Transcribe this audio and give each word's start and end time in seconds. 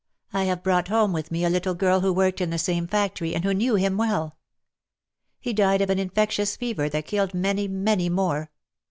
"I 0.33 0.45
have 0.45 0.63
brought 0.63 0.87
home 0.87 1.13
with 1.13 1.29
me 1.29 1.45
a 1.45 1.49
little 1.51 1.75
girl 1.75 1.99
who 1.99 2.11
worked 2.11 2.41
in 2.41 2.49
the 2.49 2.57
same 2.57 2.87
factory, 2.87 3.35
and 3.35 3.43
who 3.43 3.53
knew 3.53 3.75
him 3.75 3.97
well. 3.97 4.35
He 5.39 5.53
died 5.53 5.79
of 5.83 5.91
an 5.91 5.99
infectious 5.99 6.55
fever 6.55 6.89
that 6.89 7.05
killed 7.05 7.35
many, 7.35 7.67
many 7.67 8.09
more. 8.09 8.49